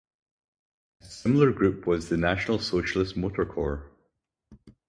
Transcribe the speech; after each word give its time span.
A 1.01 1.05
similar 1.05 1.51
group 1.51 1.85
was 1.85 2.09
the 2.09 2.17
National 2.17 2.57
Socialist 2.57 3.15
Motor 3.15 3.45
Corps. 3.45 3.91